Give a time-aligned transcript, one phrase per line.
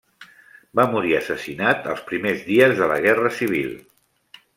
[0.77, 3.77] Va morir assassinat els primers dies de la Guerra Civil.